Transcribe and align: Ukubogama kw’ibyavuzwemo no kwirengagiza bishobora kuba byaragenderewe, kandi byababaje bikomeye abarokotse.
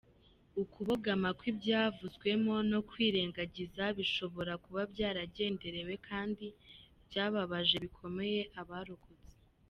Ukubogama 0.63 1.29
kw’ibyavuzwemo 1.39 2.55
no 2.71 2.79
kwirengagiza 2.89 3.83
bishobora 3.97 4.53
kuba 4.63 4.81
byaragenderewe, 4.93 5.93
kandi 6.07 6.45
byababaje 7.07 7.75
bikomeye 7.85 8.41
abarokotse. 8.61 9.33